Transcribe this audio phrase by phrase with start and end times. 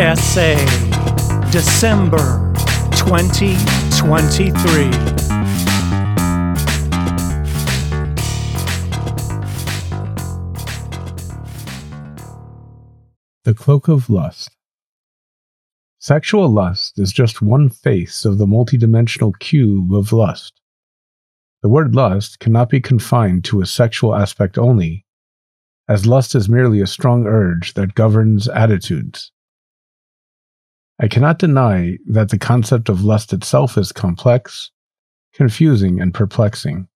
[0.00, 0.54] Essay,
[1.50, 2.52] December
[2.92, 4.90] 2023.
[13.42, 14.50] The Cloak of Lust.
[15.98, 20.60] Sexual lust is just one face of the multidimensional cube of lust.
[21.62, 25.04] The word lust cannot be confined to a sexual aspect only,
[25.88, 29.32] as lust is merely a strong urge that governs attitudes.
[31.00, 34.72] I cannot deny that the concept of lust itself is complex,
[35.32, 36.88] confusing, and perplexing.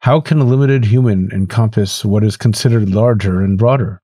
[0.00, 4.02] How can a limited human encompass what is considered larger and broader?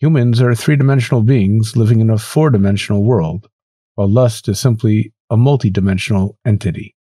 [0.00, 3.48] Humans are three dimensional beings living in a four dimensional world,
[3.96, 6.96] while lust is simply a multidimensional entity.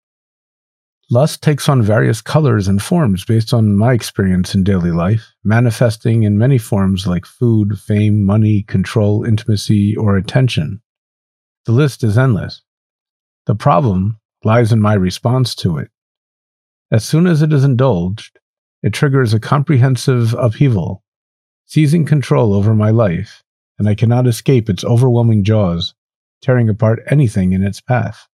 [1.09, 6.23] Lust takes on various colors and forms based on my experience in daily life, manifesting
[6.23, 10.82] in many forms like food, fame, money, control, intimacy, or attention.
[11.65, 12.62] The list is endless.
[13.45, 15.90] The problem lies in my response to it.
[16.91, 18.39] As soon as it is indulged,
[18.84, 21.04] it triggers a comprehensive upheaval,
[21.65, 23.43] seizing control over my life,
[23.79, 25.95] and I cannot escape its overwhelming jaws,
[26.41, 28.27] tearing apart anything in its path.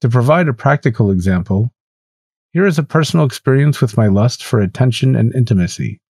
[0.00, 1.74] To provide a practical example,
[2.52, 6.00] here is a personal experience with my lust for attention and intimacy.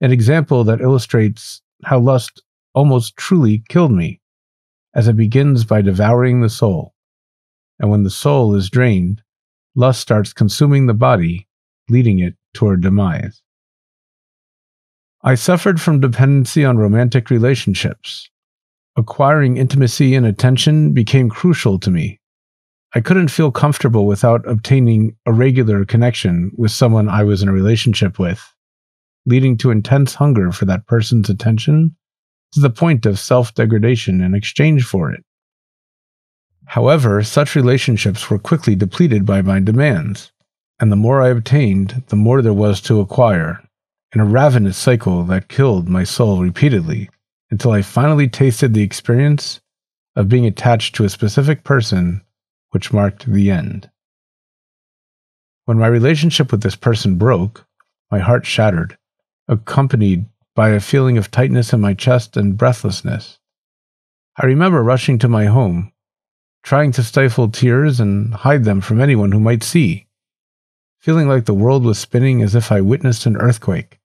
[0.00, 2.42] An example that illustrates how lust
[2.74, 4.20] almost truly killed me,
[4.94, 6.94] as it begins by devouring the soul.
[7.78, 9.22] And when the soul is drained,
[9.74, 11.46] lust starts consuming the body,
[11.90, 13.42] leading it toward demise.
[15.22, 18.30] I suffered from dependency on romantic relationships.
[18.96, 22.18] Acquiring intimacy and attention became crucial to me
[22.94, 27.52] I couldn't feel comfortable without obtaining a regular connection with someone I was in a
[27.52, 28.54] relationship with,
[29.24, 31.96] leading to intense hunger for that person's attention
[32.52, 35.24] to the point of self degradation in exchange for it.
[36.66, 40.30] However, such relationships were quickly depleted by my demands,
[40.78, 43.62] and the more I obtained, the more there was to acquire,
[44.14, 47.08] in a ravenous cycle that killed my soul repeatedly
[47.50, 49.60] until I finally tasted the experience
[50.14, 52.22] of being attached to a specific person
[52.72, 53.88] which marked the end.
[55.64, 57.64] When my relationship with this person broke,
[58.10, 58.98] my heart shattered,
[59.46, 63.38] accompanied by a feeling of tightness in my chest and breathlessness.
[64.36, 65.92] I remember rushing to my home,
[66.62, 70.08] trying to stifle tears and hide them from anyone who might see,
[70.98, 74.00] feeling like the world was spinning as if I witnessed an earthquake.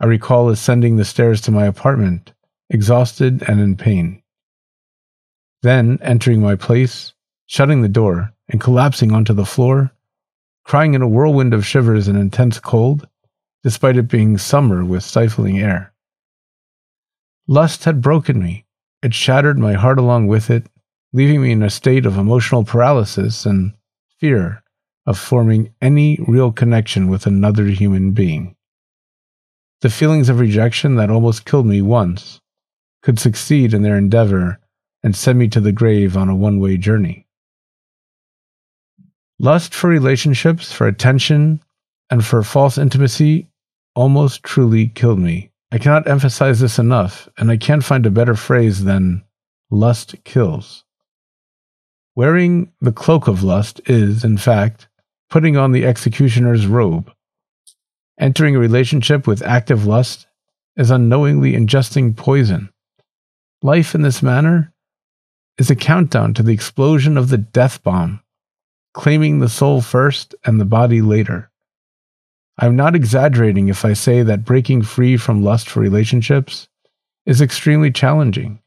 [0.00, 2.32] I recall ascending the stairs to my apartment,
[2.70, 4.22] exhausted and in pain.
[5.62, 7.12] Then, entering my place,
[7.50, 9.90] shutting the door and collapsing onto the floor,
[10.62, 13.08] crying in a whirlwind of shivers and intense cold,
[13.64, 15.92] despite it being summer with stifling air.
[17.48, 18.64] Lust had broken me.
[19.02, 20.68] It shattered my heart along with it,
[21.12, 23.74] leaving me in a state of emotional paralysis and
[24.20, 24.62] fear
[25.04, 28.54] of forming any real connection with another human being.
[29.80, 32.40] The feelings of rejection that almost killed me once
[33.02, 34.60] could succeed in their endeavor
[35.02, 37.26] and send me to the grave on a one way journey.
[39.42, 41.62] Lust for relationships, for attention,
[42.10, 43.48] and for false intimacy
[43.94, 45.50] almost truly killed me.
[45.72, 49.24] I cannot emphasize this enough, and I can't find a better phrase than
[49.70, 50.84] lust kills.
[52.14, 54.88] Wearing the cloak of lust is, in fact,
[55.30, 57.10] putting on the executioner's robe.
[58.18, 60.26] Entering a relationship with active lust
[60.76, 62.68] is unknowingly ingesting poison.
[63.62, 64.74] Life in this manner
[65.56, 68.20] is a countdown to the explosion of the death bomb
[68.92, 71.50] claiming the soul first and the body later.
[72.58, 76.68] I'm not exaggerating if I say that breaking free from lust for relationships
[77.24, 78.60] is extremely challenging.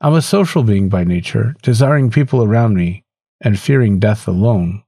[0.00, 3.04] I'm a social being by nature, desiring people around me
[3.40, 4.82] and fearing death alone.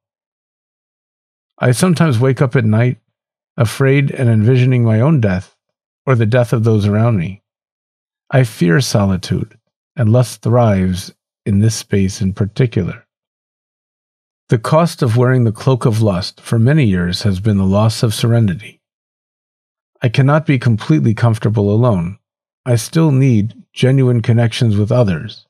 [1.59, 2.98] I sometimes wake up at night
[3.56, 5.54] afraid and envisioning my own death
[6.07, 7.42] or the death of those around me.
[8.30, 9.59] I fear solitude,
[9.97, 11.12] and lust thrives
[11.45, 13.07] in this space in particular.
[14.50, 18.02] The cost of wearing the cloak of lust for many years has been the loss
[18.02, 18.80] of serenity.
[20.02, 22.18] I cannot be completely comfortable alone.
[22.66, 25.47] I still need genuine connections with others.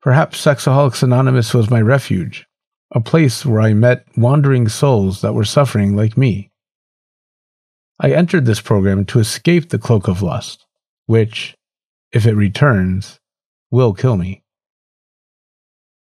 [0.00, 2.46] Perhaps Sexaholics Anonymous was my refuge,
[2.92, 6.52] a place where I met wandering souls that were suffering like me.
[7.98, 10.64] I entered this program to escape the cloak of lust,
[11.06, 11.56] which,
[12.12, 13.18] if it returns,
[13.72, 14.44] will kill me.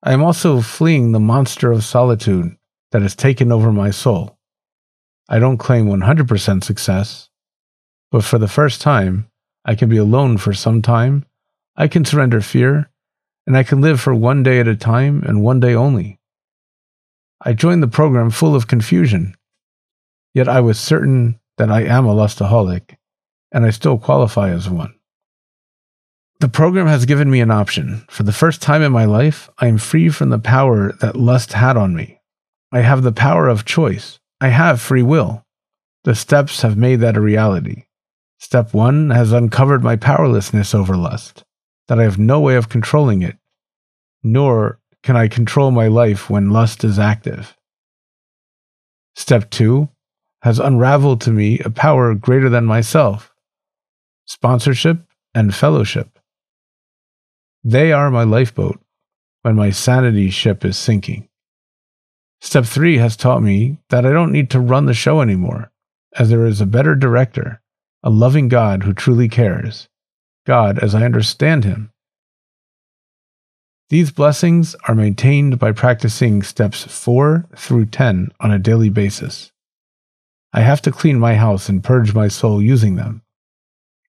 [0.08, 2.56] I am also fleeing the monster of solitude
[2.92, 4.38] that has taken over my soul.
[5.28, 7.30] I don't claim 100% success,
[8.12, 9.28] but for the first time,
[9.66, 11.26] I can be alone for some time.
[11.76, 12.92] I can surrender fear,
[13.48, 16.20] and I can live for one day at a time and one day only.
[17.42, 19.36] I joined the program full of confusion,
[20.36, 22.96] yet I was certain that I am a lustaholic,
[23.52, 24.94] and I still qualify as one.
[26.40, 28.04] The program has given me an option.
[28.10, 31.54] For the first time in my life, I am free from the power that lust
[31.54, 32.20] had on me.
[32.72, 34.20] I have the power of choice.
[34.42, 35.46] I have free will.
[36.04, 37.86] The steps have made that a reality.
[38.38, 41.46] Step one has uncovered my powerlessness over lust,
[41.88, 43.38] that I have no way of controlling it,
[44.22, 47.56] nor can I control my life when lust is active.
[49.16, 49.90] Step two
[50.42, 53.32] has unraveled to me a power greater than myself
[54.26, 55.00] sponsorship
[55.34, 56.20] and fellowship.
[57.68, 58.80] They are my lifeboat
[59.42, 61.28] when my sanity ship is sinking.
[62.40, 65.72] Step three has taught me that I don't need to run the show anymore,
[66.16, 67.64] as there is a better director,
[68.04, 69.90] a loving God who truly cares,
[70.46, 71.92] God as I understand him.
[73.90, 79.52] These blessings are maintained by practicing steps 4 through 10 on a daily basis.
[80.54, 83.24] I have to clean my house and purge my soul using them.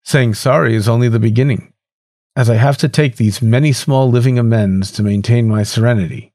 [0.04, 1.72] Saying sorry is only the beginning,
[2.36, 6.34] as I have to take these many small living amends to maintain my serenity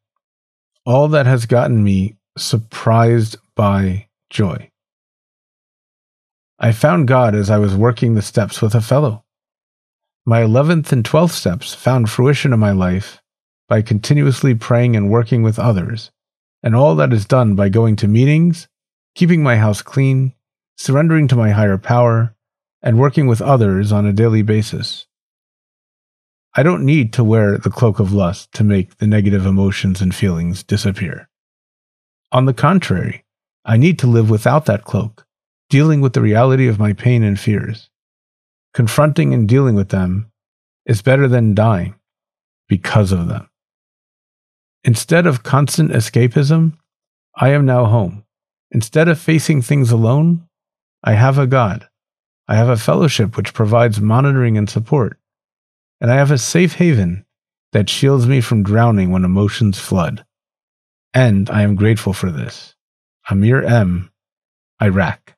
[0.85, 4.69] all that has gotten me surprised by joy.
[6.59, 9.23] I found God as I was working the steps with a fellow.
[10.25, 13.21] My 11th and 12th steps found fruition in my life
[13.67, 16.11] by continuously praying and working with others,
[16.61, 18.67] and all that is done by going to meetings,
[19.15, 20.33] keeping my house clean,
[20.77, 22.35] surrendering to my higher power,
[22.81, 25.07] and working with others on a daily basis.
[26.53, 30.13] I don't need to wear the cloak of lust to make the negative emotions and
[30.13, 31.29] feelings disappear.
[32.33, 33.23] On the contrary,
[33.63, 35.25] I need to live without that cloak,
[35.69, 37.89] dealing with the reality of my pain and fears.
[38.73, 40.29] Confronting and dealing with them
[40.85, 41.95] is better than dying
[42.67, 43.49] because of them.
[44.83, 46.73] Instead of constant escapism,
[47.33, 48.25] I am now home.
[48.71, 50.47] Instead of facing things alone,
[51.01, 51.87] I have a God.
[52.49, 55.17] I have a fellowship which provides monitoring and support
[56.01, 57.25] and I have a safe haven
[57.71, 60.25] that shields me from drowning when emotions flood.
[61.13, 62.75] And I am grateful for this.
[63.29, 64.11] Ameer M.,
[64.81, 65.35] Iraq.